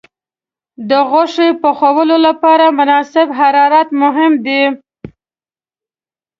[0.89, 4.63] د غوښې پخولو لپاره مناسب حرارت مهم دی.